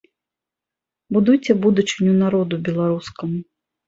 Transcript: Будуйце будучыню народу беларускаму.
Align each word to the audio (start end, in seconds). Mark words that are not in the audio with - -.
Будуйце 1.17 1.51
будучыню 1.65 2.13
народу 2.23 2.59
беларускаму. 2.71 3.37